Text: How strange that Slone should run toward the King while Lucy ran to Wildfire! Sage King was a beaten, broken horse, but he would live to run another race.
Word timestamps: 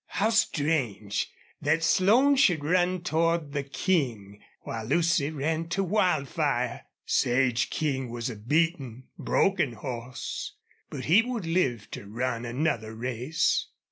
How 0.07 0.31
strange 0.31 1.31
that 1.61 1.83
Slone 1.83 2.35
should 2.35 2.63
run 2.65 3.03
toward 3.03 3.51
the 3.51 3.61
King 3.61 4.41
while 4.61 4.83
Lucy 4.83 5.29
ran 5.29 5.69
to 5.69 5.83
Wildfire! 5.83 6.87
Sage 7.05 7.69
King 7.69 8.09
was 8.09 8.27
a 8.27 8.35
beaten, 8.35 9.03
broken 9.19 9.73
horse, 9.73 10.55
but 10.89 11.05
he 11.05 11.21
would 11.21 11.45
live 11.45 11.91
to 11.91 12.07
run 12.07 12.45
another 12.45 12.95
race. 12.95 13.67